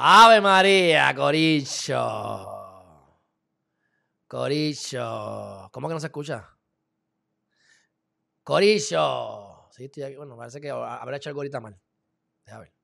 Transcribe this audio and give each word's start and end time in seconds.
Ave 0.00 0.40
María, 0.40 1.12
Coricho. 1.12 1.98
Coricho. 4.28 5.68
¿Cómo 5.72 5.88
que 5.88 5.94
no 5.94 5.98
se 5.98 6.06
escucha? 6.06 6.56
Coricho. 8.44 9.68
Sí, 9.72 9.86
estoy 9.86 10.04
aquí. 10.04 10.14
Bueno, 10.14 10.36
parece 10.36 10.60
que 10.60 10.70
habrá 10.70 11.16
hecho 11.16 11.30
algo 11.30 11.40
ahorita 11.40 11.58
mal. 11.58 11.76
Déjame 12.44 12.66
ver. 12.66 12.74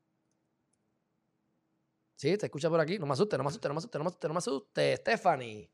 Sí, 2.16 2.36
te 2.36 2.46
escucha 2.46 2.68
por 2.68 2.80
aquí. 2.80 2.98
No 2.98 3.06
me 3.06 3.12
asuste, 3.12 3.38
no 3.38 3.44
me 3.44 3.48
asuste, 3.50 3.68
no 3.68 3.74
me 3.74 3.78
asuste, 3.78 3.98
no 3.98 4.04
me 4.04 4.08
asuste, 4.08 4.26
no 4.28 4.34
me 4.34 4.38
asuste, 4.38 4.96
Stephanie. 4.96 5.72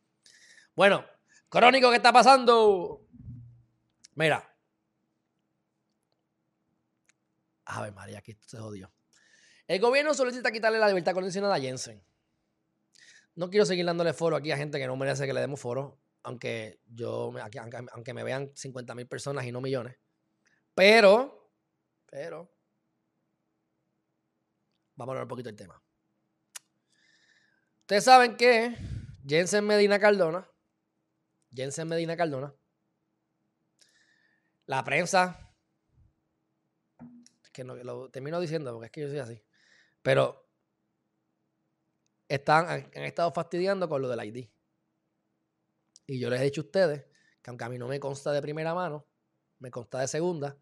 Bueno, 0.77 1.07
Crónico, 1.48 1.88
¿qué 1.88 1.96
está 1.96 2.12
pasando? 2.12 3.07
Mira. 4.14 4.46
Ave 7.64 7.93
María, 7.93 8.18
aquí 8.18 8.36
se 8.45 8.59
jodió. 8.59 8.93
El 9.71 9.79
gobierno 9.79 10.15
solicita 10.15 10.51
quitarle 10.51 10.80
la 10.80 10.88
libertad 10.88 11.15
condicional 11.15 11.52
a 11.52 11.60
Jensen. 11.60 12.05
No 13.37 13.51
quiero 13.51 13.65
seguir 13.65 13.87
dándole 13.87 14.12
foro 14.12 14.34
aquí 14.34 14.51
a 14.51 14.56
gente 14.56 14.80
que 14.80 14.87
no 14.88 14.97
merece 14.97 15.27
que 15.27 15.33
le 15.33 15.41
demos 15.41 15.61
foro, 15.61 15.97
aunque 16.24 16.80
yo, 16.88 17.33
aunque, 17.92 18.12
me 18.12 18.25
vean 18.25 18.51
50 18.52 18.97
mil 18.97 19.06
personas 19.06 19.47
y 19.47 19.52
no 19.52 19.61
millones. 19.61 19.97
Pero, 20.75 21.52
pero, 22.06 22.52
vamos 24.97 25.12
a 25.12 25.12
hablar 25.12 25.23
un 25.23 25.28
poquito 25.28 25.51
del 25.51 25.56
tema. 25.56 25.80
Ustedes 27.83 28.02
saben 28.02 28.37
que 28.37 28.75
Jensen 29.25 29.64
Medina 29.64 30.00
Cardona, 30.00 30.50
Jensen 31.52 31.87
Medina 31.87 32.16
Cardona, 32.16 32.52
la 34.66 34.83
prensa, 34.83 35.55
que 37.52 37.62
no, 37.62 37.77
lo 37.77 38.11
termino 38.11 38.41
diciendo 38.41 38.73
porque 38.73 38.87
es 38.87 38.91
que 38.91 39.00
yo 39.02 39.09
soy 39.09 39.19
así, 39.19 39.45
pero 40.02 40.48
están, 42.28 42.69
han 42.69 43.05
estado 43.05 43.33
fastidiando 43.33 43.88
con 43.88 44.02
lo 44.02 44.08
del 44.08 44.25
ID. 44.25 44.48
Y 46.06 46.19
yo 46.19 46.30
les 46.30 46.41
he 46.41 46.44
dicho 46.44 46.62
a 46.62 46.64
ustedes 46.64 47.06
que 47.42 47.50
aunque 47.50 47.64
a 47.64 47.69
mí 47.69 47.78
no 47.78 47.88
me 47.88 48.00
consta 48.00 48.33
de 48.33 48.42
primera 48.42 48.75
mano, 48.75 49.06
me 49.58 49.70
consta 49.70 50.00
de 50.00 50.08
segunda, 50.08 50.56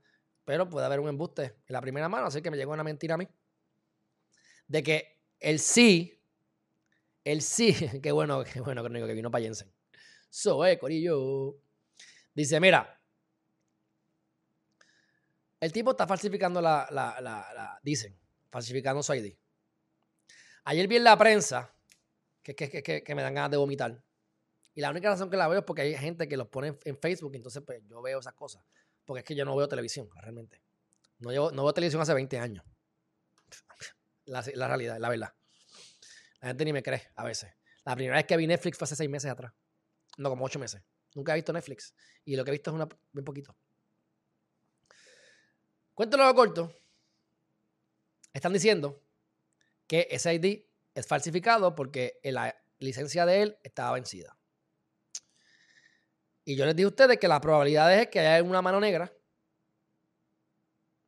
pero 0.44 0.68
puede 0.68 0.86
haber 0.86 1.00
un 1.00 1.08
embuste 1.08 1.42
en 1.44 1.72
la 1.72 1.80
primera 1.80 2.08
mano, 2.08 2.26
así 2.26 2.42
que 2.42 2.50
me 2.50 2.56
llegó 2.56 2.72
una 2.72 2.84
mentira 2.84 3.14
a 3.14 3.18
mí. 3.18 3.28
De 4.66 4.82
que 4.82 5.20
el 5.40 5.58
sí 5.58 6.18
él 7.28 7.42
sí, 7.42 7.74
qué 8.02 8.12
bueno, 8.12 8.42
qué 8.44 8.60
bueno 8.60 8.82
que 8.82 9.14
vino 9.14 9.30
para 9.30 9.44
Jensen. 9.44 9.70
So, 10.30 10.64
eh, 10.64 10.78
Corillo. 10.78 11.56
Dice, 12.34 12.60
mira, 12.60 13.00
el 15.60 15.72
tipo 15.72 15.90
está 15.90 16.06
falsificando 16.06 16.60
la, 16.60 16.86
la, 16.90 17.20
la, 17.20 17.80
dicen, 17.82 18.16
falsificando 18.50 19.02
su 19.02 19.14
ID. 19.14 19.36
Ayer 20.64 20.86
vi 20.86 20.96
en 20.96 21.04
la 21.04 21.16
prensa 21.16 21.74
que, 22.42 22.54
que, 22.54 22.82
que, 22.82 23.02
que, 23.02 23.14
me 23.14 23.22
dan 23.22 23.34
ganas 23.34 23.50
de 23.50 23.56
vomitar. 23.56 24.02
Y 24.74 24.80
la 24.80 24.90
única 24.90 25.08
razón 25.08 25.30
que 25.30 25.36
la 25.36 25.48
veo 25.48 25.60
es 25.60 25.64
porque 25.64 25.82
hay 25.82 25.96
gente 25.96 26.28
que 26.28 26.36
los 26.36 26.48
pone 26.48 26.78
en, 26.84 26.98
Facebook, 26.98 27.34
entonces 27.34 27.62
pues 27.64 27.82
yo 27.86 28.00
veo 28.02 28.20
esas 28.20 28.34
cosas. 28.34 28.62
Porque 29.04 29.20
es 29.20 29.24
que 29.24 29.34
yo 29.34 29.44
no 29.44 29.56
veo 29.56 29.68
televisión, 29.68 30.08
realmente. 30.14 30.62
No, 31.18 31.30
no 31.50 31.64
veo 31.64 31.72
televisión 31.72 32.02
hace 32.02 32.14
20 32.14 32.38
años. 32.38 32.64
La, 34.26 34.44
la 34.54 34.68
realidad, 34.68 34.98
la 34.98 35.08
verdad. 35.08 35.32
La 36.42 36.48
gente 36.48 36.66
ni 36.66 36.74
me 36.74 36.82
cree 36.82 37.08
a 37.16 37.24
veces. 37.24 37.50
La 37.86 37.94
primera 37.96 38.16
vez 38.16 38.26
que 38.26 38.36
vi 38.36 38.46
Netflix 38.46 38.76
fue 38.76 38.84
hace 38.84 38.94
seis 38.94 39.08
meses 39.08 39.30
atrás. 39.30 39.54
No, 40.18 40.28
como 40.28 40.44
ocho 40.44 40.58
meses. 40.58 40.82
Nunca 41.14 41.32
he 41.32 41.36
visto 41.36 41.52
Netflix. 41.54 41.94
Y 42.26 42.36
lo 42.36 42.44
que 42.44 42.50
he 42.50 42.52
visto 42.52 42.70
es 42.70 42.74
una, 42.74 42.86
bien 43.12 43.24
poquito. 43.24 43.56
Cuéntalo 45.94 46.34
corto. 46.34 46.70
Están 48.38 48.52
diciendo 48.52 49.02
que 49.88 50.06
ese 50.12 50.32
ID 50.32 50.62
es 50.94 51.06
falsificado 51.08 51.74
porque 51.74 52.20
la 52.22 52.56
licencia 52.78 53.26
de 53.26 53.42
él 53.42 53.58
estaba 53.64 53.94
vencida. 53.94 54.36
Y 56.44 56.54
yo 56.54 56.64
les 56.64 56.76
dije 56.76 56.84
a 56.84 56.90
ustedes 56.90 57.18
que 57.18 57.26
la 57.26 57.40
probabilidad 57.40 57.92
es 57.92 58.06
que 58.06 58.20
haya 58.20 58.40
una 58.44 58.62
mano 58.62 58.78
negra, 58.78 59.12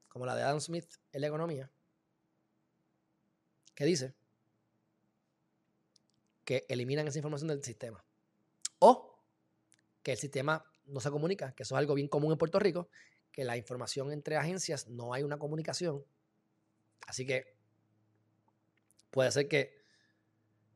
como 0.08 0.26
la 0.26 0.34
de 0.34 0.42
Adam 0.42 0.60
Smith 0.60 0.92
en 1.12 1.20
la 1.20 1.28
economía, 1.28 1.70
que 3.76 3.84
dice 3.84 4.12
que 6.44 6.66
eliminan 6.68 7.06
esa 7.06 7.18
información 7.18 7.46
del 7.46 7.62
sistema. 7.62 8.04
O 8.80 9.16
que 10.02 10.10
el 10.10 10.18
sistema 10.18 10.64
no 10.86 10.98
se 10.98 11.12
comunica, 11.12 11.52
que 11.52 11.62
eso 11.62 11.76
es 11.76 11.78
algo 11.78 11.94
bien 11.94 12.08
común 12.08 12.32
en 12.32 12.38
Puerto 12.38 12.58
Rico, 12.58 12.88
que 13.30 13.44
la 13.44 13.56
información 13.56 14.10
entre 14.10 14.36
agencias 14.36 14.88
no 14.88 15.14
hay 15.14 15.22
una 15.22 15.38
comunicación. 15.38 16.04
Así 17.06 17.26
que 17.26 17.56
puede 19.10 19.30
ser 19.30 19.48
que 19.48 19.84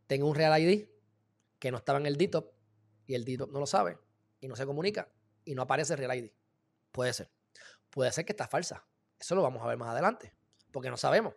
tenga 0.06 0.24
un 0.24 0.34
Real 0.34 0.60
ID 0.60 0.88
que 1.58 1.70
no 1.70 1.78
estaba 1.78 1.98
en 1.98 2.06
el 2.06 2.16
DITOP 2.16 2.52
y 3.06 3.14
el 3.14 3.24
DITOP 3.24 3.50
no 3.50 3.60
lo 3.60 3.66
sabe 3.66 3.98
y 4.40 4.48
no 4.48 4.56
se 4.56 4.66
comunica 4.66 5.10
y 5.44 5.54
no 5.54 5.62
aparece 5.62 5.94
el 5.94 5.98
Real 5.98 6.18
ID. 6.18 6.30
Puede 6.92 7.12
ser. 7.12 7.30
Puede 7.90 8.12
ser 8.12 8.24
que 8.24 8.32
está 8.32 8.48
falsa. 8.48 8.86
Eso 9.18 9.34
lo 9.34 9.42
vamos 9.42 9.62
a 9.62 9.66
ver 9.66 9.76
más 9.76 9.88
adelante, 9.88 10.34
porque 10.72 10.90
no 10.90 10.96
sabemos. 10.96 11.34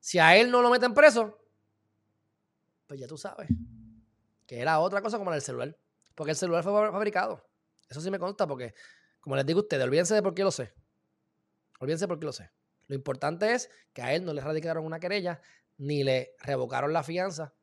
Si 0.00 0.18
a 0.18 0.36
él 0.36 0.50
no 0.50 0.62
lo 0.62 0.70
meten 0.70 0.94
preso, 0.94 1.38
pues 2.86 3.00
ya 3.00 3.06
tú 3.06 3.16
sabes. 3.16 3.48
Que 4.46 4.60
era 4.60 4.78
otra 4.80 5.00
cosa 5.00 5.18
como 5.18 5.30
del 5.30 5.42
celular. 5.42 5.76
Porque 6.14 6.32
el 6.32 6.36
celular 6.36 6.62
fue 6.62 6.72
fabricado. 6.72 7.46
Eso 7.88 8.00
sí 8.00 8.10
me 8.10 8.18
consta 8.18 8.46
porque, 8.46 8.74
como 9.20 9.36
les 9.36 9.46
digo 9.46 9.60
a 9.60 9.62
ustedes, 9.62 9.84
olvídense 9.84 10.14
de 10.14 10.22
por 10.22 10.34
qué 10.34 10.42
lo 10.42 10.50
sé. 10.50 10.72
Olvídense 11.80 12.04
de 12.04 12.08
por 12.08 12.18
qué 12.18 12.26
lo 12.26 12.32
sé. 12.32 12.50
Lo 12.86 12.94
importante 12.94 13.52
es 13.54 13.70
que 13.92 14.02
a 14.02 14.12
él 14.14 14.24
no 14.24 14.32
le 14.32 14.40
radicaron 14.40 14.84
una 14.84 15.00
querella 15.00 15.40
ni 15.76 16.04
le 16.04 16.36
revocaron 16.40 16.92
la 16.92 17.02
fianza 17.02 17.54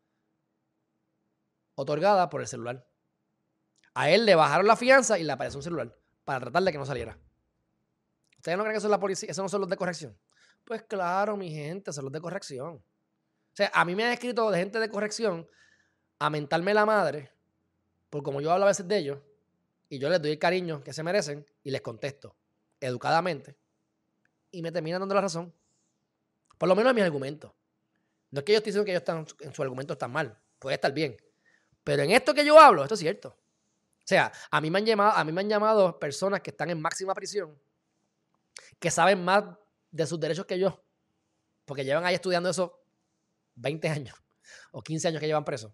otorgada 1.75 2.29
por 2.29 2.41
el 2.41 2.47
celular. 2.47 2.87
A 3.93 4.09
él 4.09 4.25
le 4.25 4.35
bajaron 4.35 4.67
la 4.67 4.75
fianza 4.75 5.19
y 5.19 5.23
le 5.23 5.31
apareció 5.31 5.59
un 5.59 5.63
celular 5.63 5.95
para 6.23 6.39
tratar 6.39 6.63
de 6.63 6.71
que 6.71 6.77
no 6.77 6.85
saliera. 6.85 7.17
¿Ustedes 8.37 8.57
no 8.57 8.63
creen 8.63 8.73
que 8.73 8.77
eso 8.79 8.87
es 8.87 8.91
la 8.91 8.99
policía? 8.99 9.29
¿Esos 9.29 9.43
no 9.43 9.49
son 9.49 9.61
los 9.61 9.69
de 9.69 9.77
corrección? 9.77 10.17
Pues 10.63 10.83
claro, 10.83 11.37
mi 11.37 11.51
gente, 11.51 11.91
son 11.91 12.05
los 12.05 12.13
de 12.13 12.21
corrección. 12.21 12.75
O 12.75 13.55
sea, 13.55 13.69
a 13.73 13.83
mí 13.85 13.95
me 13.95 14.05
han 14.05 14.13
escrito 14.13 14.49
de 14.49 14.59
gente 14.59 14.79
de 14.79 14.89
corrección 14.89 15.47
a 16.19 16.29
mentarme 16.29 16.73
la 16.73 16.85
madre, 16.85 17.31
por 18.09 18.23
como 18.23 18.41
yo 18.41 18.51
hablo 18.51 18.65
a 18.65 18.69
veces 18.69 18.87
de 18.87 18.97
ellos, 18.97 19.19
y 19.89 19.99
yo 19.99 20.09
les 20.09 20.21
doy 20.21 20.31
el 20.31 20.39
cariño 20.39 20.83
que 20.83 20.93
se 20.93 21.03
merecen 21.03 21.45
y 21.63 21.71
les 21.71 21.81
contesto 21.81 22.35
educadamente, 22.79 23.57
y 24.51 24.61
me 24.61 24.71
terminan 24.71 25.01
dando 25.01 25.15
la 25.15 25.21
razón. 25.21 25.53
Por 26.57 26.69
lo 26.69 26.75
menos 26.75 26.91
en 26.91 26.95
mis 26.95 27.03
argumentos. 27.03 27.51
No 28.29 28.39
es 28.39 28.45
que 28.45 28.53
yo 28.53 28.57
esté 28.59 28.69
diciendo 28.69 28.85
que 28.85 28.91
ellos 28.91 29.01
están, 29.01 29.25
en 29.39 29.53
su 29.53 29.61
argumento 29.61 29.93
están 29.93 30.11
mal, 30.11 30.37
puede 30.59 30.75
estar 30.75 30.93
bien. 30.93 31.17
Pero 31.83 32.03
en 32.03 32.11
esto 32.11 32.33
que 32.33 32.45
yo 32.45 32.59
hablo, 32.59 32.83
esto 32.83 32.93
es 32.93 32.99
cierto. 32.99 33.29
O 33.29 34.05
sea, 34.05 34.31
a 34.49 34.61
mí 34.61 34.69
me 34.69 34.79
han 34.79 34.85
llamado, 34.85 35.11
a 35.11 35.23
mí 35.23 35.31
me 35.31 35.41
han 35.41 35.49
llamado 35.49 35.99
personas 35.99 36.41
que 36.41 36.51
están 36.51 36.69
en 36.69 36.81
máxima 36.81 37.13
prisión, 37.13 37.59
que 38.79 38.89
saben 38.89 39.23
más 39.23 39.43
de 39.89 40.05
sus 40.05 40.19
derechos 40.19 40.45
que 40.45 40.57
yo, 40.57 40.83
porque 41.65 41.83
llevan 41.83 42.05
ahí 42.05 42.15
estudiando 42.15 42.49
eso 42.49 42.83
20 43.55 43.89
años 43.89 44.15
o 44.71 44.81
15 44.81 45.09
años 45.09 45.19
que 45.19 45.27
llevan 45.27 45.45
presos 45.45 45.71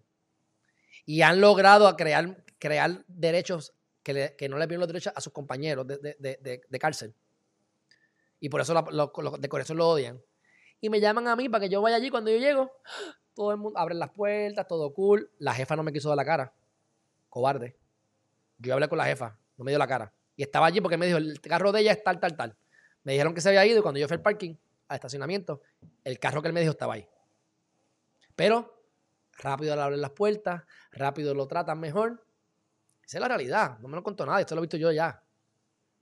y 1.08 1.22
han 1.22 1.40
logrado 1.40 1.96
crear, 1.96 2.44
crear 2.58 3.02
derechos 3.08 3.72
que, 4.02 4.34
que 4.36 4.46
no 4.46 4.58
le 4.58 4.68
piden 4.68 4.80
los 4.80 4.88
derechos 4.88 5.10
a 5.16 5.22
sus 5.22 5.32
compañeros 5.32 5.86
de, 5.86 5.96
de, 5.96 6.60
de, 6.68 6.78
cárcel. 6.78 7.14
Y 8.40 8.48
por 8.48 8.60
eso 8.60 8.74
lo, 8.74 9.12
de 9.38 9.48
corazón 9.48 9.76
lo 9.76 9.88
odian. 9.88 10.22
Y 10.80 10.90
me 10.90 11.00
llaman 11.00 11.26
a 11.28 11.36
mí 11.36 11.48
para 11.48 11.62
que 11.64 11.68
yo 11.68 11.82
vaya 11.82 11.96
allí 11.96 12.10
cuando 12.10 12.30
yo 12.30 12.38
llego. 12.38 12.70
Todo 13.34 13.52
el 13.52 13.58
mundo 13.58 13.78
abre 13.78 13.94
las 13.94 14.10
puertas, 14.10 14.66
todo 14.66 14.92
cool. 14.92 15.30
La 15.38 15.54
jefa 15.54 15.76
no 15.76 15.84
me 15.84 15.92
quiso 15.92 16.08
dar 16.08 16.16
la 16.16 16.24
cara. 16.24 16.52
Cobarde. 17.28 17.76
Yo 18.58 18.74
hablé 18.74 18.88
con 18.88 18.98
la 18.98 19.04
jefa, 19.04 19.38
no 19.56 19.64
me 19.64 19.70
dio 19.70 19.78
la 19.78 19.86
cara. 19.86 20.12
Y 20.34 20.42
estaba 20.42 20.66
allí 20.66 20.80
porque 20.80 20.96
me 20.96 21.06
dijo, 21.06 21.18
el 21.18 21.40
carro 21.40 21.70
de 21.70 21.82
ella 21.82 21.92
es 21.92 22.02
tal, 22.02 22.18
tal, 22.18 22.36
tal. 22.36 22.56
Me 23.04 23.12
dijeron 23.12 23.34
que 23.34 23.40
se 23.40 23.48
había 23.48 23.64
ido 23.64 23.78
y 23.78 23.82
cuando 23.82 24.00
yo 24.00 24.08
fui 24.08 24.16
al 24.16 24.22
parking, 24.22 24.56
al 24.88 24.96
estacionamiento, 24.96 25.62
el 26.02 26.18
carro 26.18 26.42
que 26.42 26.48
él 26.48 26.54
me 26.54 26.60
dijo 26.60 26.72
estaba 26.72 26.94
ahí. 26.94 27.06
Pero 28.34 28.82
rápido 29.38 29.76
le 29.76 29.82
abren 29.82 30.00
las 30.00 30.10
puertas, 30.10 30.64
rápido 30.90 31.32
lo 31.32 31.46
tratan 31.46 31.78
mejor. 31.78 32.24
Esa 33.04 33.18
es 33.18 33.20
la 33.20 33.28
realidad. 33.28 33.78
No 33.78 33.88
me 33.88 33.96
lo 33.96 34.02
contó 34.02 34.26
nadie. 34.26 34.40
Esto 34.40 34.54
lo 34.54 34.60
he 34.60 34.62
visto 34.62 34.76
yo 34.76 34.90
ya 34.90 35.22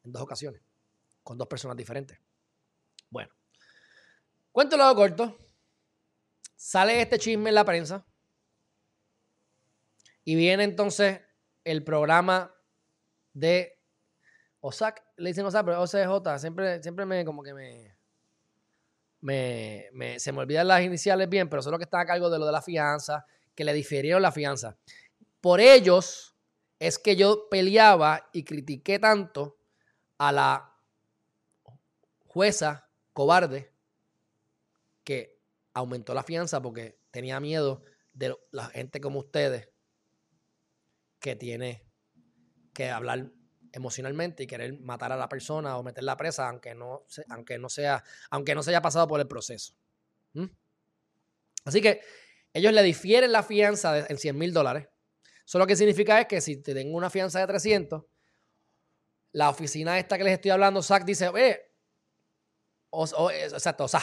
en 0.05 0.13
dos 0.13 0.23
ocasiones, 0.23 0.63
con 1.23 1.37
dos 1.37 1.49
personas 1.49 1.77
diferentes. 1.77 2.19
Bueno, 3.11 3.33
cuento 4.53 4.77
lo 4.77 4.95
corto. 4.95 5.39
Sale 6.57 7.01
este 7.01 7.19
chisme 7.19 7.51
en 7.51 7.55
la 7.55 7.65
prensa. 7.65 8.07
Y 10.25 10.35
viene 10.35 10.65
entonces 10.65 11.21
el 11.63 11.85
programa 11.85 12.53
de 13.33 13.81
OSAC. 14.61 15.05
Le 15.17 15.31
dicen 15.31 15.47
OSAC, 15.47 15.65
pero 15.65 15.83
OCJ. 15.83 16.39
Siempre, 16.39 16.83
siempre 16.83 17.07
me 17.07 17.25
como 17.25 17.43
que 17.43 17.55
me, 17.55 17.97
me, 19.21 20.19
se 20.19 20.33
me 20.33 20.39
olvidan 20.41 20.69
las 20.69 20.83
iniciales 20.83 21.29
bien, 21.29 21.49
pero 21.49 21.63
solo 21.63 21.79
que 21.79 21.85
está 21.85 22.01
a 22.01 22.07
cargo 22.07 22.31
de 22.31 22.39
lo 22.39 22.47
de 22.47 22.53
la 22.53 22.63
fianza, 22.63 23.27
que 23.55 23.65
le 23.65 23.73
difirieron 23.73 24.23
la 24.23 24.33
fianza. 24.33 24.77
Por 25.41 25.61
ellos 25.61 26.37
es 26.79 26.99
que 26.99 27.17
yo 27.17 27.49
peleaba 27.49 28.29
y 28.33 28.45
critiqué 28.45 28.99
tanto 28.99 29.59
a 30.19 30.33
la 30.33 30.73
jueza 32.27 32.86
cobarde 33.17 33.73
que 35.03 35.41
aumentó 35.73 36.13
la 36.13 36.23
fianza 36.23 36.61
porque 36.61 36.99
tenía 37.11 37.41
miedo 37.41 37.83
de 38.13 38.37
la 38.51 38.67
gente 38.67 39.01
como 39.01 39.21
ustedes 39.21 39.71
que 41.19 41.35
tiene 41.35 41.83
que 42.75 42.91
hablar 42.91 43.33
emocionalmente 43.73 44.43
y 44.43 44.47
querer 44.47 44.79
matar 44.81 45.13
a 45.13 45.17
la 45.17 45.31
persona 45.31 45.79
o 45.79 45.83
meterla 45.83 46.19
presa 46.19 46.47
aunque 46.51 46.75
no, 46.75 47.07
aunque 47.31 47.59
no 47.59 47.71
sea, 47.71 48.05
aunque 48.29 48.55
no 48.55 48.63
se 48.63 48.69
haya 48.69 48.83
pasado 48.83 49.09
por 49.09 49.19
el 49.19 49.27
proceso. 49.27 49.73
¿Mm? 50.35 50.51
Así 51.65 51.81
que 51.81 52.03
ellos 52.53 52.75
le 52.75 52.83
difieren 52.83 53.33
la 53.33 53.43
fianza 53.43 54.07
en 54.07 54.19
100 54.19 54.37
mil 54.37 54.53
dólares. 54.53 54.89
Eso 55.47 55.59
lo 55.59 55.67
que 55.67 55.75
significa 55.75 56.21
es 56.21 56.27
que 56.27 56.43
si 56.43 56.59
te 56.59 56.75
tengo 56.75 56.95
una 56.95 57.09
fianza 57.09 57.41
de 57.41 57.47
300, 57.47 58.05
la 59.33 59.49
oficina 59.49 59.99
esta 59.99 60.19
que 60.19 60.25
les 60.25 60.35
estoy 60.35 60.51
hablando, 60.51 60.83
SAC 60.83 61.07
dice, 61.07 61.29
oye, 61.29 61.76
exacto, 62.93 63.85
o 63.85 63.89
sea, 63.89 64.01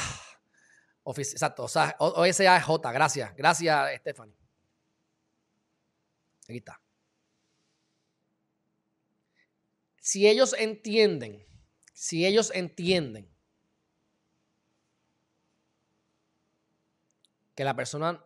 exacto, 1.05 1.63
OSAJ, 1.63 2.67
gracias, 2.93 3.35
gracias, 3.35 3.99
Stephanie. 3.99 4.37
Aquí 6.43 6.57
está. 6.57 6.81
Si 9.99 10.27
ellos 10.27 10.53
entienden, 10.57 11.45
si 11.93 12.25
ellos 12.25 12.51
entienden 12.53 13.33
que 17.55 17.63
la 17.63 17.75
persona, 17.75 18.25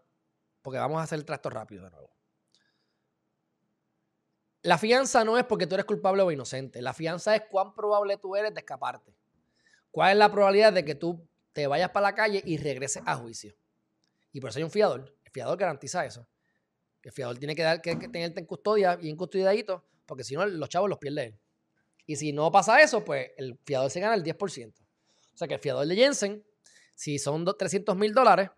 porque 0.61 0.79
vamos 0.79 0.99
a 0.99 1.03
hacer 1.03 1.19
el 1.19 1.25
trasto 1.25 1.49
rápido 1.49 1.83
de 1.83 1.91
nuevo. 1.91 2.15
La 4.63 4.77
fianza 4.77 5.23
no 5.23 5.37
es 5.37 5.45
porque 5.45 5.67
tú 5.67 5.75
eres 5.75 5.85
culpable 5.85 6.23
o 6.23 6.31
inocente. 6.31 6.81
La 6.81 6.93
fianza 6.93 7.35
es 7.35 7.43
cuán 7.49 7.73
probable 7.73 8.17
tú 8.17 8.35
eres 8.35 8.53
de 8.53 8.59
escaparte. 8.59 9.16
¿Cuál 9.97 10.11
es 10.11 10.17
la 10.19 10.31
probabilidad 10.31 10.73
de 10.73 10.85
que 10.85 10.93
tú 10.93 11.27
te 11.53 11.65
vayas 11.65 11.89
para 11.89 12.09
la 12.09 12.13
calle 12.13 12.43
y 12.45 12.57
regreses 12.57 13.01
a 13.03 13.15
juicio? 13.15 13.55
Y 14.31 14.39
por 14.39 14.51
eso 14.51 14.59
hay 14.59 14.63
un 14.63 14.69
fiador. 14.69 15.17
El 15.25 15.31
fiador 15.31 15.57
garantiza 15.57 16.05
eso. 16.05 16.27
El 17.01 17.11
fiador 17.11 17.39
tiene 17.39 17.55
que, 17.55 17.63
dar, 17.63 17.81
que, 17.81 17.95
tenerte 17.95 18.39
en 18.39 18.45
custodia, 18.45 18.99
y 19.01 19.09
en 19.09 19.17
custodiadito, 19.17 19.87
porque 20.05 20.23
si 20.23 20.35
no, 20.35 20.45
los 20.45 20.69
chavos 20.69 20.87
los 20.87 20.99
pierde 20.99 21.23
él. 21.23 21.39
Y 22.05 22.15
si 22.15 22.31
no 22.31 22.51
pasa 22.51 22.79
eso, 22.79 23.03
pues 23.03 23.31
el 23.37 23.57
fiador 23.65 23.89
se 23.89 23.99
gana 23.99 24.13
el 24.13 24.23
10%. 24.23 24.71
O 25.33 25.35
sea 25.35 25.47
que 25.47 25.55
el 25.55 25.59
fiador 25.59 25.87
de 25.87 25.95
Jensen, 25.95 26.45
si 26.93 27.17
son 27.17 27.43
300 27.43 27.97
mil 27.97 28.13
dólares, 28.13 28.51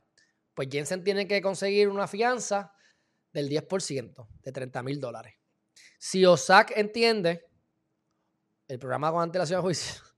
pues 0.54 0.68
Jensen 0.70 1.06
tiene 1.06 1.26
que 1.26 1.42
conseguir 1.42 1.88
una 1.88 2.10
fianza 2.10 2.74
del 3.32 3.48
10%, 3.48 4.28
de 4.42 4.52
30 4.52 4.84
mil 4.84 5.00
dólares. 5.00 5.36
Si 6.00 6.26
OSAC 6.26 6.74
entiende, 6.76 7.48
el 8.68 8.78
programa 8.78 9.10
con 9.10 9.24
antelación 9.24 9.60
a 9.60 9.62
juicio, 9.62 10.09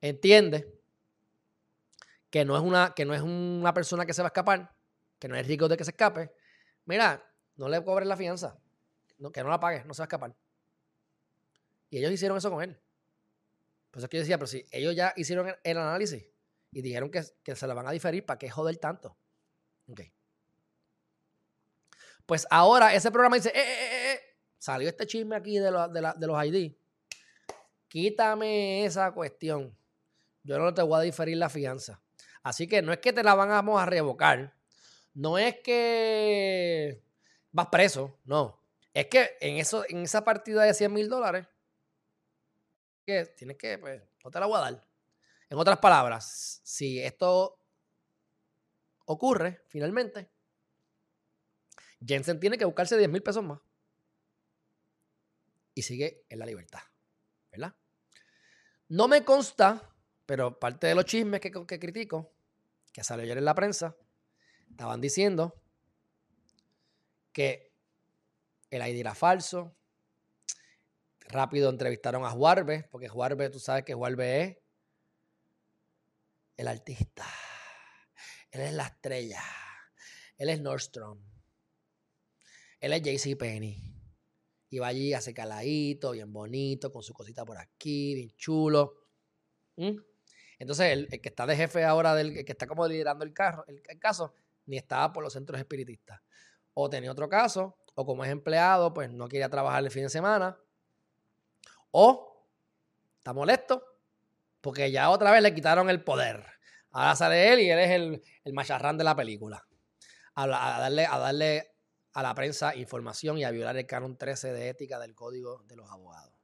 entiende 0.00 0.72
que 2.30 2.44
no, 2.44 2.56
es 2.56 2.62
una, 2.62 2.92
que 2.94 3.04
no 3.04 3.14
es 3.14 3.22
una 3.22 3.72
persona 3.72 4.04
que 4.04 4.12
se 4.12 4.22
va 4.22 4.28
a 4.28 4.30
escapar, 4.30 4.74
que 5.18 5.28
no 5.28 5.36
es 5.36 5.46
rico 5.46 5.68
de 5.68 5.76
que 5.76 5.84
se 5.84 5.90
escape, 5.90 6.32
mira, 6.84 7.24
no 7.56 7.68
le 7.68 7.82
cobres 7.82 8.06
la 8.06 8.16
fianza, 8.16 8.58
que 9.32 9.42
no 9.42 9.48
la 9.48 9.60
pague, 9.60 9.84
no 9.84 9.94
se 9.94 10.00
va 10.00 10.04
a 10.04 10.06
escapar. 10.06 10.36
Y 11.90 11.98
ellos 11.98 12.12
hicieron 12.12 12.38
eso 12.38 12.50
con 12.50 12.62
él. 12.62 12.78
Por 13.90 14.00
eso 14.00 14.06
es 14.06 14.10
que 14.10 14.16
yo 14.18 14.22
decía, 14.22 14.38
pero 14.38 14.46
si 14.46 14.66
ellos 14.70 14.94
ya 14.94 15.12
hicieron 15.16 15.54
el, 15.62 15.78
análisis 15.78 16.26
y 16.70 16.82
dijeron 16.82 17.10
que, 17.10 17.22
se 17.22 17.66
la 17.66 17.74
van 17.74 17.86
a 17.86 17.92
diferir, 17.92 18.26
¿para 18.26 18.38
qué 18.38 18.50
joder 18.50 18.76
tanto? 18.76 19.16
Ok. 19.88 20.02
Pues 22.26 22.46
ahora 22.50 22.92
ese 22.92 23.10
programa 23.10 23.36
dice, 23.36 23.50
eh, 23.50 23.52
eh, 23.54 23.62
eh, 23.62 24.12
eh 24.12 24.20
salió 24.58 24.88
este 24.88 25.06
chisme 25.06 25.36
aquí 25.36 25.58
de, 25.58 25.70
de, 25.70 26.26
los 26.26 26.44
ID. 26.44 26.74
Quítame 27.88 28.84
esa 28.84 29.12
cuestión. 29.12 29.76
Yo 30.46 30.58
no 30.60 30.72
te 30.72 30.82
voy 30.82 31.00
a 31.00 31.02
diferir 31.02 31.36
la 31.36 31.48
fianza. 31.48 32.00
Así 32.44 32.68
que 32.68 32.80
no 32.80 32.92
es 32.92 32.98
que 33.00 33.12
te 33.12 33.24
la 33.24 33.34
vamos 33.34 33.80
a 33.80 33.84
revocar. 33.84 34.54
No 35.12 35.38
es 35.38 35.56
que 35.56 37.02
vas 37.50 37.66
preso. 37.66 38.20
No. 38.24 38.62
Es 38.94 39.08
que 39.08 39.36
en, 39.40 39.56
eso, 39.56 39.84
en 39.88 40.04
esa 40.04 40.24
partida 40.24 40.62
de 40.62 40.72
100 40.72 40.92
mil 40.92 41.08
dólares, 41.08 41.48
que 43.04 43.26
tienes 43.36 43.56
que, 43.56 43.76
pues, 43.78 44.00
no 44.24 44.30
te 44.30 44.38
la 44.38 44.46
voy 44.46 44.56
a 44.58 44.60
dar. 44.60 44.88
En 45.50 45.58
otras 45.58 45.78
palabras, 45.78 46.60
si 46.62 47.00
esto 47.00 47.58
ocurre 49.06 49.62
finalmente, 49.66 50.30
Jensen 52.06 52.38
tiene 52.38 52.56
que 52.56 52.64
buscarse 52.64 52.96
10 52.96 53.10
mil 53.10 53.22
pesos 53.22 53.42
más 53.42 53.60
y 55.74 55.82
sigue 55.82 56.24
en 56.28 56.38
la 56.38 56.46
libertad. 56.46 56.80
¿Verdad? 57.50 57.74
No 58.88 59.08
me 59.08 59.24
consta, 59.24 59.92
pero 60.26 60.58
parte 60.58 60.88
de 60.88 60.94
los 60.94 61.04
chismes 61.04 61.40
que, 61.40 61.50
que 61.50 61.78
critico, 61.78 62.32
que 62.92 63.04
salió 63.04 63.24
ayer 63.24 63.38
en 63.38 63.44
la 63.44 63.54
prensa, 63.54 63.96
estaban 64.68 65.00
diciendo 65.00 65.62
que 67.32 67.72
el 68.70 68.86
ID 68.86 69.00
era 69.00 69.14
falso. 69.14 69.76
Rápido 71.28 71.70
entrevistaron 71.70 72.24
a 72.24 72.30
Juarbe, 72.30 72.88
porque 72.90 73.08
Juarbe, 73.08 73.50
tú 73.50 73.58
sabes 73.58 73.84
que 73.84 73.94
Juarbe 73.94 74.42
es 74.42 74.58
el 76.56 76.68
artista. 76.68 77.26
Él 78.50 78.62
es 78.62 78.72
la 78.72 78.86
estrella. 78.86 79.42
Él 80.38 80.48
es 80.48 80.60
Nordstrom. 80.60 81.20
Él 82.80 82.92
es 82.92 83.02
JC 83.02 83.36
Penny. 83.36 83.82
Y 84.70 84.78
va 84.78 84.88
allí, 84.88 85.12
hace 85.12 85.32
caladito, 85.32 86.12
bien 86.12 86.32
bonito, 86.32 86.92
con 86.92 87.02
su 87.02 87.12
cosita 87.12 87.44
por 87.44 87.58
aquí, 87.58 88.14
bien 88.14 88.30
chulo. 88.36 88.94
¿Mm? 89.76 89.96
Entonces, 90.58 90.92
el, 90.92 91.08
que 91.08 91.28
está 91.28 91.46
de 91.46 91.56
jefe 91.56 91.84
ahora, 91.84 92.14
del, 92.14 92.44
que 92.44 92.52
está 92.52 92.66
como 92.66 92.86
liderando 92.86 93.24
el, 93.24 93.32
carro, 93.32 93.64
el, 93.68 93.82
caso, 93.98 94.34
ni 94.66 94.76
estaba 94.76 95.12
por 95.12 95.22
los 95.22 95.32
centros 95.32 95.58
espiritistas. 95.58 96.20
O 96.74 96.88
tenía 96.88 97.12
otro 97.12 97.28
caso, 97.28 97.78
o 97.94 98.06
como 98.06 98.24
es 98.24 98.30
empleado, 98.30 98.92
pues 98.92 99.10
no 99.10 99.28
quería 99.28 99.48
trabajar 99.48 99.82
el 99.82 99.90
fin 99.90 100.04
de 100.04 100.10
semana. 100.10 100.58
O 101.90 102.46
está 103.18 103.32
molesto 103.32 103.82
porque 104.60 104.90
ya 104.90 105.10
otra 105.10 105.30
vez 105.30 105.42
le 105.42 105.54
quitaron 105.54 105.88
el 105.90 106.02
poder. 106.02 106.44
Ahora 106.90 107.14
sale 107.14 107.52
él 107.52 107.60
y 107.60 107.70
él 107.70 107.78
es 107.78 107.90
el, 107.90 108.22
el 108.44 108.52
macharrán 108.52 108.98
de 108.98 109.04
la 109.04 109.14
película. 109.14 109.64
A, 110.34 110.46
darle, 110.46 111.06
a 111.06 111.18
darle 111.18 111.76
a 112.12 112.22
la 112.22 112.34
prensa 112.34 112.74
información 112.74 113.38
y 113.38 113.44
a 113.44 113.50
violar 113.50 113.76
el 113.76 113.86
canon 113.86 114.16
13 114.16 114.52
de 114.52 114.68
ética 114.70 114.98
del 114.98 115.14
Código 115.14 115.62
de 115.68 115.76
los 115.76 115.90
Abogados. 115.90 116.34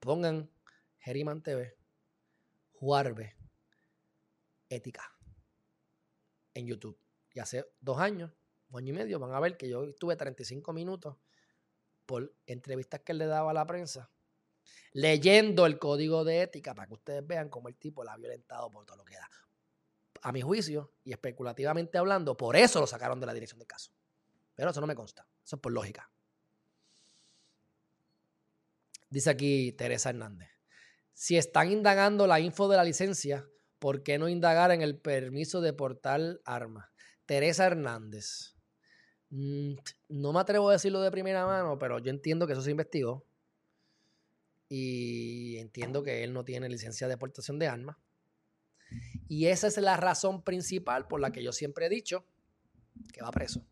Pongan 0.00 0.50
Geriman 0.98 1.42
TV, 1.42 1.76
Juarbe, 2.78 3.36
Ética 4.68 5.16
en 6.54 6.66
YouTube. 6.66 6.98
Y 7.32 7.40
hace 7.40 7.66
dos 7.80 7.98
años, 7.98 8.32
un 8.70 8.78
año 8.78 8.94
y 8.94 8.96
medio, 8.96 9.18
van 9.18 9.32
a 9.32 9.40
ver 9.40 9.56
que 9.56 9.68
yo 9.68 9.84
estuve 9.84 10.16
35 10.16 10.72
minutos 10.72 11.16
por 12.06 12.34
entrevistas 12.46 13.00
que 13.00 13.12
él 13.12 13.18
le 13.18 13.26
daba 13.26 13.50
a 13.50 13.54
la 13.54 13.66
prensa, 13.66 14.10
leyendo 14.92 15.66
el 15.66 15.78
código 15.78 16.24
de 16.24 16.42
ética 16.42 16.74
para 16.74 16.88
que 16.88 16.94
ustedes 16.94 17.26
vean 17.26 17.48
cómo 17.48 17.68
el 17.68 17.76
tipo 17.76 18.04
la 18.04 18.14
ha 18.14 18.16
violentado 18.16 18.70
por 18.70 18.84
todo 18.86 18.96
lo 18.96 19.04
que 19.04 19.16
da. 19.16 19.28
A 20.22 20.32
mi 20.32 20.40
juicio, 20.40 20.94
y 21.04 21.12
especulativamente 21.12 21.98
hablando, 21.98 22.36
por 22.36 22.56
eso 22.56 22.80
lo 22.80 22.86
sacaron 22.86 23.20
de 23.20 23.26
la 23.26 23.34
dirección 23.34 23.58
del 23.58 23.68
caso. 23.68 23.92
Pero 24.54 24.70
eso 24.70 24.80
no 24.80 24.86
me 24.86 24.94
consta. 24.94 25.28
Eso 25.44 25.56
es 25.56 25.62
por 25.62 25.72
lógica. 25.72 26.10
Dice 29.10 29.30
aquí 29.30 29.72
Teresa 29.72 30.10
Hernández. 30.10 30.55
Si 31.16 31.38
están 31.38 31.72
indagando 31.72 32.26
la 32.26 32.40
info 32.40 32.68
de 32.68 32.76
la 32.76 32.84
licencia, 32.84 33.48
¿por 33.78 34.02
qué 34.02 34.18
no 34.18 34.28
indagar 34.28 34.70
en 34.70 34.82
el 34.82 34.98
permiso 34.98 35.62
de 35.62 35.72
portar 35.72 36.40
armas? 36.44 36.90
Teresa 37.24 37.64
Hernández. 37.64 38.54
Mm, 39.30 39.76
no 40.10 40.34
me 40.34 40.40
atrevo 40.40 40.68
a 40.68 40.74
decirlo 40.74 41.00
de 41.00 41.10
primera 41.10 41.46
mano, 41.46 41.78
pero 41.78 42.00
yo 42.00 42.10
entiendo 42.10 42.46
que 42.46 42.52
eso 42.52 42.60
se 42.60 42.70
investigó. 42.70 43.24
Y 44.68 45.56
entiendo 45.56 46.02
que 46.02 46.22
él 46.22 46.34
no 46.34 46.44
tiene 46.44 46.68
licencia 46.68 47.08
de 47.08 47.16
portación 47.16 47.58
de 47.58 47.68
armas. 47.68 47.96
Y 49.26 49.46
esa 49.46 49.68
es 49.68 49.78
la 49.78 49.96
razón 49.96 50.42
principal 50.42 51.08
por 51.08 51.20
la 51.20 51.32
que 51.32 51.42
yo 51.42 51.52
siempre 51.52 51.86
he 51.86 51.88
dicho 51.88 52.26
que 53.14 53.22
va 53.22 53.30
preso 53.30 53.64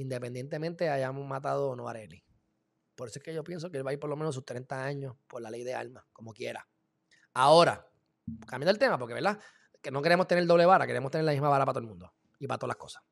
independientemente 0.00 0.88
hayamos 0.88 1.26
matado 1.26 1.70
o 1.70 1.76
no 1.76 1.88
a 1.88 1.90
Areli. 1.90 2.22
Por 2.98 3.06
eso 3.06 3.20
es 3.20 3.22
que 3.22 3.32
yo 3.32 3.44
pienso 3.44 3.70
que 3.70 3.76
él 3.76 3.86
va 3.86 3.90
a 3.90 3.92
ir 3.92 4.00
por 4.00 4.10
lo 4.10 4.16
menos 4.16 4.34
sus 4.34 4.44
30 4.44 4.84
años 4.84 5.14
por 5.28 5.40
la 5.40 5.52
ley 5.52 5.62
de 5.62 5.72
armas, 5.72 6.04
como 6.12 6.32
quiera. 6.32 6.66
Ahora, 7.32 7.88
cambiando 8.44 8.72
el 8.72 8.78
tema, 8.78 8.98
porque 8.98 9.14
verdad, 9.14 9.38
que 9.80 9.92
no 9.92 10.02
queremos 10.02 10.26
tener 10.26 10.44
doble 10.46 10.66
vara, 10.66 10.84
queremos 10.84 11.12
tener 11.12 11.24
la 11.24 11.30
misma 11.30 11.48
vara 11.48 11.64
para 11.64 11.74
todo 11.74 11.82
el 11.84 11.88
mundo 11.90 12.12
y 12.40 12.48
para 12.48 12.58
todas 12.58 12.70
las 12.70 12.76
cosas. 12.76 13.04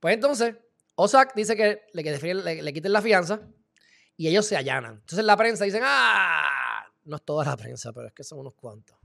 Pues 0.00 0.14
entonces, 0.14 0.56
Osak 0.96 1.36
dice 1.36 1.54
que 1.54 1.86
le, 1.92 2.62
le, 2.62 2.72
quiten 2.72 2.92
la 2.92 3.00
fianza 3.00 3.42
y 4.16 4.26
ellos 4.26 4.44
se 4.44 4.56
allanan. 4.56 4.94
Entonces 4.94 5.24
la 5.24 5.36
prensa 5.36 5.64
dicen, 5.64 5.82
ah, 5.84 6.84
no 7.04 7.14
es 7.14 7.22
toda 7.22 7.44
la 7.44 7.56
prensa, 7.56 7.92
pero 7.92 8.08
es 8.08 8.12
que 8.12 8.24
son 8.24 8.40
unos 8.40 8.54
cuantos. 8.54 8.98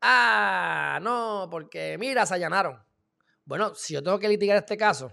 Ah, 0.00 1.00
no, 1.02 1.48
porque 1.50 1.98
mira, 1.98 2.24
se 2.26 2.34
allanaron. 2.34 2.80
Bueno, 3.44 3.74
si 3.74 3.94
yo 3.94 4.04
tengo 4.04 4.20
que 4.20 4.28
litigar 4.28 4.56
este 4.56 4.76
caso 4.76 5.12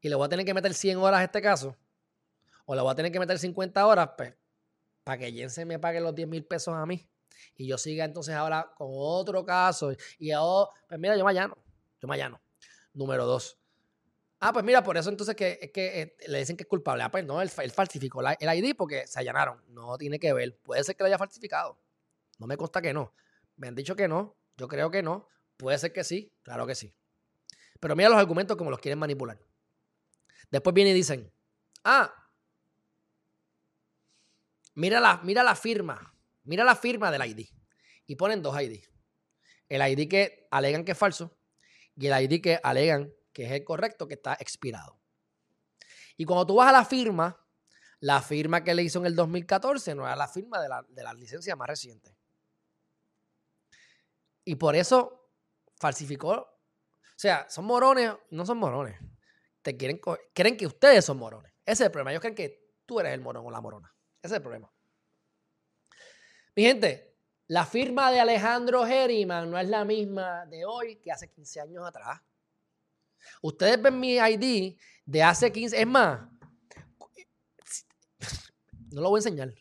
y 0.00 0.08
le 0.08 0.14
voy 0.14 0.26
a 0.26 0.28
tener 0.28 0.44
que 0.46 0.54
meter 0.54 0.74
100 0.74 0.98
horas 0.98 1.20
a 1.20 1.24
este 1.24 1.42
caso, 1.42 1.76
o 2.64 2.74
le 2.74 2.80
voy 2.80 2.92
a 2.92 2.94
tener 2.94 3.12
que 3.12 3.18
meter 3.18 3.38
50 3.38 3.86
horas, 3.86 4.10
pues, 4.16 4.34
para 5.04 5.18
que 5.18 5.32
Jensen 5.32 5.66
me 5.68 5.78
pague 5.78 6.00
los 6.00 6.14
10 6.14 6.28
mil 6.28 6.44
pesos 6.44 6.74
a 6.74 6.86
mí 6.86 7.08
y 7.56 7.66
yo 7.66 7.78
siga 7.78 8.04
entonces 8.04 8.34
ahora 8.34 8.72
con 8.76 8.88
otro 8.90 9.44
caso 9.44 9.92
y 10.18 10.30
yo, 10.30 10.70
pues 10.88 11.00
mira, 11.00 11.16
yo 11.16 11.24
me 11.24 11.30
allano, 11.30 11.56
yo 12.00 12.08
me 12.08 12.14
allano. 12.14 12.40
Número 12.92 13.24
dos. 13.24 13.58
Ah, 14.40 14.52
pues 14.52 14.64
mira, 14.64 14.82
por 14.82 14.96
eso 14.96 15.10
entonces 15.10 15.36
que, 15.36 15.70
que 15.72 16.00
eh, 16.00 16.16
le 16.26 16.38
dicen 16.38 16.56
que 16.56 16.62
es 16.62 16.68
culpable. 16.68 17.02
Ah, 17.02 17.10
pues 17.10 17.24
no, 17.24 17.42
él, 17.42 17.50
falsificó 17.50 18.22
el 18.22 18.58
ID 18.58 18.74
porque 18.76 19.06
se 19.06 19.20
allanaron. 19.20 19.62
No 19.68 19.98
tiene 19.98 20.18
que 20.18 20.32
ver. 20.32 20.58
Puede 20.62 20.82
ser 20.82 20.96
que 20.96 21.02
lo 21.02 21.08
haya 21.08 21.18
falsificado. 21.18 21.78
No 22.38 22.46
me 22.46 22.56
consta 22.56 22.80
que 22.80 22.94
no. 22.94 23.14
Me 23.56 23.68
han 23.68 23.74
dicho 23.74 23.94
que 23.94 24.08
no. 24.08 24.36
Yo 24.56 24.66
creo 24.66 24.90
que 24.90 25.02
no. 25.02 25.28
Puede 25.58 25.78
ser 25.78 25.92
que 25.92 26.04
sí. 26.04 26.32
Claro 26.42 26.66
que 26.66 26.74
sí. 26.74 26.94
Pero 27.78 27.94
mira 27.94 28.08
los 28.08 28.18
argumentos 28.18 28.56
como 28.56 28.70
los 28.70 28.80
quieren 28.80 28.98
manipular. 28.98 29.38
Después 30.50 30.74
vienen 30.74 30.94
y 30.94 30.96
dicen, 30.96 31.32
ah, 31.84 32.12
mira 34.74 35.00
la, 35.00 35.20
mira 35.22 35.42
la 35.42 35.54
firma. 35.54 36.14
Mira 36.44 36.64
la 36.64 36.74
firma 36.74 37.10
del 37.10 37.24
ID. 37.24 37.46
Y 38.06 38.16
ponen 38.16 38.42
dos 38.42 38.60
ID. 38.60 38.82
El 39.68 39.82
ID 39.88 40.08
que 40.08 40.48
alegan 40.50 40.84
que 40.84 40.92
es 40.92 40.98
falso 40.98 41.38
y 41.96 42.06
el 42.06 42.22
ID 42.22 42.42
que 42.42 42.58
alegan 42.62 43.12
que 43.32 43.44
es 43.44 43.52
el 43.52 43.64
correcto, 43.64 44.08
que 44.08 44.14
está 44.14 44.36
expirado. 44.40 45.00
Y 46.16 46.24
cuando 46.24 46.46
tú 46.46 46.56
vas 46.56 46.68
a 46.68 46.72
la 46.72 46.84
firma, 46.84 47.38
la 48.00 48.20
firma 48.22 48.64
que 48.64 48.74
le 48.74 48.82
hizo 48.82 48.98
en 48.98 49.06
el 49.06 49.14
2014 49.14 49.94
no 49.94 50.04
era 50.04 50.16
la 50.16 50.28
firma 50.28 50.60
de 50.60 50.68
la, 50.68 50.84
de 50.88 51.14
licencia 51.14 51.54
más 51.54 51.68
reciente. 51.68 52.16
Y 54.44 54.56
por 54.56 54.74
eso 54.74 55.30
falsificó. 55.76 56.32
O 56.32 56.58
sea, 57.16 57.48
son 57.48 57.66
morones, 57.66 58.12
no 58.30 58.44
son 58.44 58.58
morones. 58.58 58.98
Te 59.62 59.76
quieren, 59.76 60.00
creen 60.32 60.56
que 60.56 60.66
ustedes 60.66 61.04
son 61.04 61.18
morones. 61.18 61.52
Ese 61.64 61.82
es 61.82 61.86
el 61.86 61.90
problema. 61.90 62.10
Ellos 62.12 62.20
creen 62.20 62.34
que 62.34 62.72
tú 62.86 63.00
eres 63.00 63.12
el 63.12 63.20
morón 63.20 63.46
o 63.46 63.50
la 63.50 63.60
morona. 63.60 63.94
Ese 64.22 64.34
es 64.34 64.38
el 64.38 64.42
problema. 64.42 64.72
Mi 66.56 66.64
gente, 66.64 67.14
la 67.46 67.66
firma 67.66 68.10
de 68.10 68.20
Alejandro 68.20 68.84
Geriman 68.86 69.50
no 69.50 69.58
es 69.58 69.68
la 69.68 69.84
misma 69.84 70.46
de 70.46 70.64
hoy 70.64 70.96
que 70.96 71.12
hace 71.12 71.30
15 71.30 71.60
años 71.60 71.86
atrás. 71.86 72.20
Ustedes 73.42 73.80
ven 73.80 73.98
mi 73.98 74.16
ID 74.16 74.78
de 75.04 75.22
hace 75.22 75.52
15, 75.52 75.80
es 75.80 75.86
más, 75.86 76.20
no 78.90 79.00
lo 79.00 79.10
voy 79.10 79.18
a 79.18 79.20
enseñar, 79.20 79.52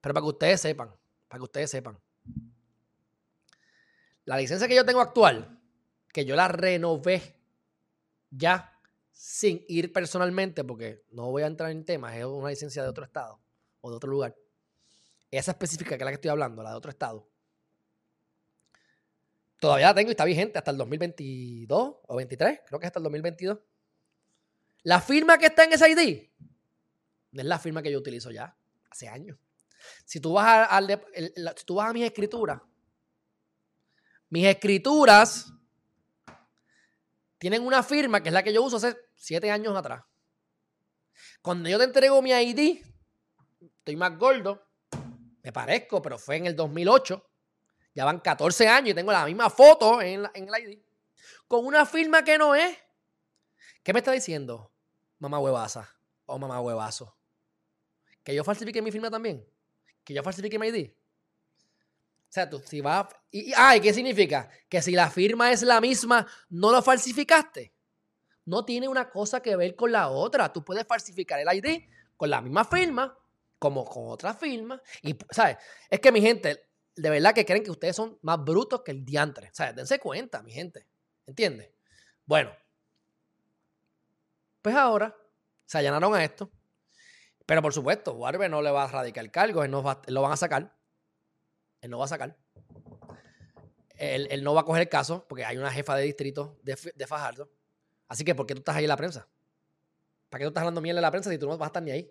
pero 0.00 0.14
para 0.14 0.24
que 0.24 0.28
ustedes 0.28 0.60
sepan, 0.60 0.90
para 1.28 1.38
que 1.38 1.44
ustedes 1.44 1.70
sepan. 1.70 1.98
La 4.24 4.36
licencia 4.36 4.68
que 4.68 4.76
yo 4.76 4.84
tengo 4.84 5.00
actual, 5.00 5.60
que 6.12 6.24
yo 6.24 6.36
la 6.36 6.48
renové 6.48 7.40
ya 8.30 8.71
sin 9.22 9.64
ir 9.68 9.92
personalmente, 9.92 10.64
porque 10.64 11.04
no 11.12 11.30
voy 11.30 11.44
a 11.44 11.46
entrar 11.46 11.70
en 11.70 11.84
temas, 11.84 12.16
es 12.16 12.24
una 12.24 12.48
licencia 12.48 12.82
de 12.82 12.88
otro 12.88 13.04
estado 13.04 13.40
o 13.80 13.88
de 13.88 13.96
otro 13.96 14.10
lugar. 14.10 14.36
Esa 15.30 15.52
específica 15.52 15.90
que 15.90 16.02
es 16.02 16.04
la 16.04 16.10
que 16.10 16.16
estoy 16.16 16.30
hablando, 16.30 16.60
la 16.60 16.70
de 16.70 16.76
otro 16.76 16.90
estado. 16.90 17.30
Todavía 19.60 19.86
la 19.86 19.94
tengo 19.94 20.10
y 20.10 20.14
está 20.14 20.24
vigente 20.24 20.58
hasta 20.58 20.72
el 20.72 20.76
2022 20.76 21.94
o 22.02 22.16
23, 22.16 22.62
creo 22.66 22.80
que 22.80 22.86
es 22.86 22.88
hasta 22.88 22.98
el 22.98 23.04
2022. 23.04 23.58
La 24.82 25.00
firma 25.00 25.38
que 25.38 25.46
está 25.46 25.62
en 25.62 25.72
ese 25.74 25.88
ID 25.88 26.30
es 27.32 27.44
la 27.44 27.60
firma 27.60 27.80
que 27.80 27.92
yo 27.92 28.00
utilizo 28.00 28.32
ya 28.32 28.56
hace 28.90 29.06
años. 29.06 29.38
Si 30.04 30.18
tú 30.18 30.32
vas 30.32 30.66
a, 30.68 30.80
si 30.80 31.64
tú 31.64 31.76
vas 31.76 31.90
a 31.90 31.92
mis 31.92 32.02
escrituras, 32.02 32.60
mis 34.30 34.46
escrituras 34.46 35.52
tienen 37.42 37.66
una 37.66 37.82
firma 37.82 38.22
que 38.22 38.28
es 38.28 38.32
la 38.32 38.44
que 38.44 38.52
yo 38.52 38.62
uso 38.62 38.76
hace 38.76 38.96
siete 39.16 39.50
años 39.50 39.76
atrás. 39.76 40.04
Cuando 41.42 41.68
yo 41.68 41.76
te 41.76 41.82
entrego 41.82 42.22
mi 42.22 42.30
ID, 42.30 42.80
estoy 43.78 43.96
más 43.96 44.16
gordo, 44.16 44.64
me 45.42 45.52
parezco, 45.52 46.00
pero 46.00 46.20
fue 46.20 46.36
en 46.36 46.46
el 46.46 46.54
2008. 46.54 47.20
Ya 47.96 48.04
van 48.04 48.20
14 48.20 48.68
años 48.68 48.90
y 48.90 48.94
tengo 48.94 49.10
la 49.10 49.26
misma 49.26 49.50
foto 49.50 50.00
en, 50.00 50.24
en 50.34 50.48
el 50.48 50.62
ID. 50.62 50.78
Con 51.48 51.66
una 51.66 51.84
firma 51.84 52.22
que 52.22 52.38
no 52.38 52.54
es. 52.54 52.78
¿Qué 53.82 53.92
me 53.92 53.98
está 53.98 54.12
diciendo? 54.12 54.72
Mamá 55.18 55.40
huevaza 55.40 55.92
o 56.26 56.38
mamá 56.38 56.60
huevazo. 56.60 57.16
Que 58.22 58.36
yo 58.36 58.44
falsifique 58.44 58.80
mi 58.80 58.92
firma 58.92 59.10
también. 59.10 59.44
Que 60.04 60.14
yo 60.14 60.22
falsifique 60.22 60.60
mi 60.60 60.68
ID. 60.68 60.92
O 62.32 62.34
sea, 62.34 62.48
tú 62.48 62.62
si 62.64 62.80
vas. 62.80 63.08
¿qué 63.30 63.92
significa? 63.92 64.48
Que 64.66 64.80
si 64.80 64.92
la 64.92 65.10
firma 65.10 65.52
es 65.52 65.60
la 65.60 65.82
misma, 65.82 66.26
no 66.48 66.72
lo 66.72 66.80
falsificaste. 66.80 67.74
No 68.46 68.64
tiene 68.64 68.88
una 68.88 69.10
cosa 69.10 69.42
que 69.42 69.54
ver 69.54 69.76
con 69.76 69.92
la 69.92 70.08
otra. 70.08 70.50
Tú 70.50 70.64
puedes 70.64 70.86
falsificar 70.86 71.38
el 71.40 71.48
ID 71.54 71.82
con 72.16 72.30
la 72.30 72.40
misma 72.40 72.64
firma, 72.64 73.14
como 73.58 73.84
con 73.84 74.08
otra 74.08 74.32
firma. 74.32 74.80
Y, 75.02 75.14
¿sabes? 75.30 75.58
Es 75.90 76.00
que 76.00 76.10
mi 76.10 76.22
gente, 76.22 76.70
de 76.96 77.10
verdad 77.10 77.34
que 77.34 77.44
creen 77.44 77.64
que 77.64 77.70
ustedes 77.70 77.96
son 77.96 78.18
más 78.22 78.42
brutos 78.42 78.80
que 78.80 78.92
el 78.92 79.04
diantre. 79.04 79.50
Sea, 79.52 79.74
dense 79.74 79.98
cuenta, 79.98 80.42
mi 80.42 80.52
gente. 80.52 80.86
¿Entiendes? 81.26 81.70
Bueno. 82.24 82.50
Pues 84.62 84.74
ahora 84.74 85.14
se 85.66 85.76
allanaron 85.76 86.14
a 86.14 86.24
esto. 86.24 86.50
Pero 87.44 87.60
por 87.60 87.74
supuesto, 87.74 88.14
Warbe 88.14 88.48
no 88.48 88.62
le 88.62 88.70
va 88.70 88.84
a 88.84 88.88
radicar 88.88 89.22
el 89.22 89.30
cargo, 89.30 89.62
él, 89.62 89.70
no 89.70 89.82
lo 90.06 90.22
van 90.22 90.32
a 90.32 90.36
sacar. 90.38 90.81
Él 91.82 91.90
no 91.90 91.98
va 91.98 92.06
a 92.06 92.08
sacar. 92.08 92.38
Él, 93.96 94.42
no 94.42 94.54
va 94.54 94.62
a 94.62 94.64
coger 94.64 94.82
el 94.82 94.88
caso 94.88 95.26
porque 95.28 95.44
hay 95.44 95.58
una 95.58 95.70
jefa 95.70 95.94
de 95.94 96.04
distrito 96.04 96.58
de, 96.62 97.06
Fajardo. 97.06 97.50
Así 98.08 98.24
que, 98.24 98.34
¿por 98.34 98.46
qué 98.46 98.54
tú 98.54 98.60
estás 98.60 98.76
ahí 98.76 98.84
en 98.84 98.88
la 98.88 98.96
prensa? 98.96 99.28
¿Para 100.30 100.40
qué 100.40 100.44
tú 100.46 100.48
estás 100.48 100.62
hablando 100.62 100.80
miel 100.80 100.96
en 100.96 101.02
la 101.02 101.10
prensa 101.10 101.30
si 101.30 101.38
tú 101.38 101.46
no 101.46 101.58
vas 101.58 101.66
a 101.66 101.68
estar 101.68 101.82
ni 101.82 101.90
ahí? 101.90 102.10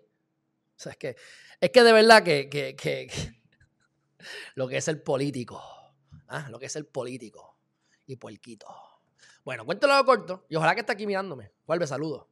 O 0.76 0.80
sea, 0.80 0.92
es 0.92 0.98
que, 0.98 1.16
es 1.60 1.70
que 1.70 1.82
de 1.82 1.92
verdad 1.92 2.22
que 2.22 2.76
lo 4.54 4.68
que 4.68 4.76
es 4.76 4.88
el 4.88 5.02
político. 5.02 5.60
¿ah? 6.28 6.48
Lo 6.50 6.58
que 6.58 6.66
es 6.66 6.76
el 6.76 6.86
político. 6.86 7.58
Y 8.06 8.16
puerquito. 8.16 8.66
Bueno, 9.44 9.64
cuento 9.64 9.86
lo 9.86 10.04
corto. 10.04 10.46
Y 10.48 10.56
ojalá 10.56 10.74
que 10.74 10.80
esté 10.80 10.92
aquí 10.92 11.06
mirándome. 11.06 11.52
Vuelve, 11.66 11.86
saludo. 11.86 12.28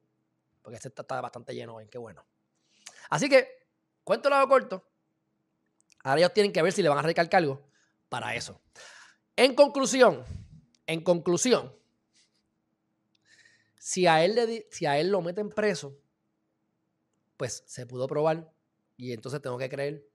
Porque 0.63 0.77
este 0.77 0.89
está, 0.89 1.21
bastante 1.21 1.55
lleno 1.55 1.77
hoy. 1.77 1.89
Qué 1.89 1.99
bueno. 1.99 2.25
Así 3.09 3.29
que, 3.29 3.67
cuento 4.05 4.31
lo 4.31 4.47
corto. 4.49 4.90
Ahora 6.03 6.21
ellos 6.21 6.35
tienen 6.35 6.53
que 6.53 6.63
ver 6.63 6.73
si 6.73 6.83
le 6.83 6.89
van 6.89 6.99
a 6.99 7.03
radicar 7.03 7.29
cargo 7.29 7.67
para 8.09 8.35
eso. 8.35 8.61
En 9.37 9.55
conclusión, 9.55 10.25
en 10.87 11.03
conclusión, 11.03 11.75
si 13.79 14.07
a 14.07 14.25
él, 14.25 14.35
le, 14.35 14.69
si 14.71 14.87
a 14.87 14.99
él 14.99 15.11
lo 15.11 15.23
meten 15.23 15.51
preso, 15.51 15.99
pues 17.37 17.63
se 17.67 17.87
pudo 17.87 18.07
probar 18.07 18.53
y 18.97 19.13
entonces 19.13 19.41
tengo 19.41 19.57
que 19.57 19.69
creer 19.69 20.07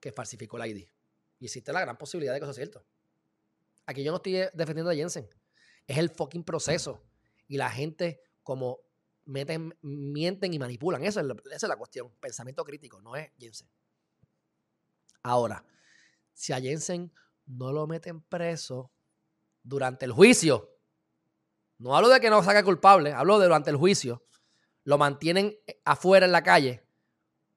que 0.00 0.12
falsificó 0.12 0.56
el 0.56 0.70
ID. 0.70 0.88
Y 1.38 1.44
existe 1.44 1.72
la 1.72 1.80
gran 1.80 1.98
posibilidad 1.98 2.32
de 2.32 2.40
que 2.40 2.44
eso 2.44 2.54
sea 2.54 2.64
cierto. 2.64 2.86
Aquí 3.86 4.02
yo 4.02 4.12
no 4.12 4.16
estoy 4.16 4.48
defendiendo 4.54 4.90
a 4.90 4.94
Jensen. 4.94 5.28
Es 5.86 5.98
el 5.98 6.08
fucking 6.08 6.44
proceso. 6.44 7.02
Y 7.48 7.56
la 7.56 7.70
gente 7.70 8.22
como 8.42 8.80
meten, 9.24 9.76
mienten 9.82 10.54
y 10.54 10.58
manipulan. 10.58 11.04
Eso 11.04 11.20
es 11.20 11.26
esa 11.52 11.66
es 11.66 11.68
la 11.68 11.76
cuestión. 11.76 12.10
Pensamiento 12.20 12.64
crítico, 12.64 13.00
no 13.00 13.16
es 13.16 13.30
Jensen. 13.38 13.68
Ahora, 15.22 15.64
si 16.32 16.52
a 16.52 16.60
Jensen 16.60 17.12
no 17.46 17.72
lo 17.72 17.86
meten 17.86 18.20
preso 18.22 18.90
durante 19.62 20.04
el 20.04 20.12
juicio, 20.12 20.70
no 21.78 21.96
hablo 21.96 22.08
de 22.08 22.20
que 22.20 22.30
no 22.30 22.42
saque 22.42 22.64
culpable, 22.64 23.12
hablo 23.12 23.38
de 23.38 23.46
durante 23.46 23.70
el 23.70 23.76
juicio, 23.76 24.24
lo 24.84 24.98
mantienen 24.98 25.56
afuera 25.84 26.26
en 26.26 26.32
la 26.32 26.42
calle, 26.42 26.84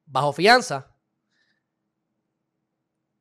bajo 0.06 0.34
fianza, 0.34 0.96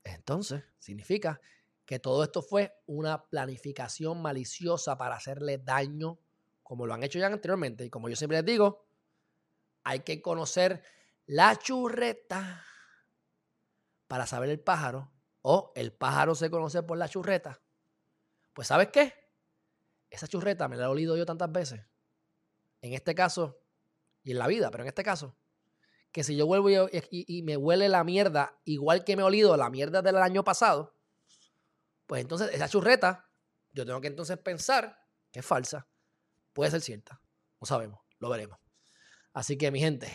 entonces, 0.05 0.63
significa 0.79 1.41
que 1.85 1.99
todo 1.99 2.23
esto 2.25 2.43
fue 2.43 2.75
una 2.87 3.27
planificación 3.27 4.23
maliciosa 4.23 4.97
para 4.97 5.17
hacerle 5.17 5.59
daño, 5.59 6.19
como 6.63 6.87
lo 6.87 6.95
han 6.95 7.03
hecho 7.03 7.19
ya 7.19 7.27
anteriormente. 7.27 7.85
Y 7.85 7.91
como 7.91 8.09
yo 8.09 8.17
siempre 8.17 8.39
les 8.39 8.47
digo, 8.47 8.87
hay 9.83 10.01
que 10.01 10.23
conocer 10.23 10.83
la 11.27 11.57
churreta 11.57 12.65
para 14.07 14.27
saber 14.27 14.51
el 14.51 14.61
pájaro, 14.61 15.13
o 15.43 15.73
el 15.75 15.93
pájaro 15.93 16.35
se 16.35 16.51
conoce 16.51 16.83
por 16.83 16.97
la 16.97 17.09
churreta. 17.09 17.61
Pues 18.55 18.69
¿sabes 18.69 18.89
qué? 18.89 19.13
Esa 20.09 20.27
churreta 20.27 20.69
me 20.69 20.77
la 20.77 20.85
he 20.85 20.89
olido 20.89 21.17
yo 21.17 21.27
tantas 21.27 21.51
veces. 21.51 21.85
En 22.81 22.95
este 22.95 23.15
caso, 23.15 23.61
y 24.23 24.33
en 24.33 24.39
la 24.39 24.47
vida, 24.47 24.71
pero 24.71 24.85
en 24.85 24.89
este 24.89 25.03
caso, 25.03 25.37
que 26.13 26.23
si 26.23 26.37
yo 26.37 26.47
vuelvo 26.47 26.69
y, 26.71 27.43
me 27.43 27.57
huele 27.57 27.89
la 27.89 28.05
mierda, 28.05 28.61
igual 28.65 29.05
que 29.05 29.17
me 29.17 29.23
he 29.23 29.25
olido 29.25 29.57
la 29.57 29.69
mierda 29.69 30.01
del 30.01 30.17
año 30.17 30.45
pasado, 30.45 30.95
pues 32.07 32.23
entonces 32.23 32.51
esa 32.53 32.69
churreta, 32.69 33.29
yo 33.73 33.85
tengo 33.85 34.01
que 34.01 34.07
entonces 34.07 34.39
pensar 34.39 34.97
que 35.33 35.41
es 35.41 35.47
falsa. 35.47 35.89
Puede 36.53 36.71
ser 36.71 36.81
cierta. 36.81 37.21
No 37.61 37.67
sabemos, 37.67 38.01
lo 38.21 38.29
veremos. 38.29 38.59
Así 39.33 39.59
que 39.59 39.73
mi 39.73 39.81
gente. 39.81 40.07